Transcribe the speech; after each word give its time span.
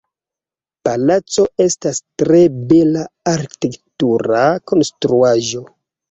Palaco 0.87 1.43
estas 1.65 1.99
tre 2.21 2.39
bela 2.71 3.03
arkitektura 3.33 4.41
konstruaĵo. 4.73 5.63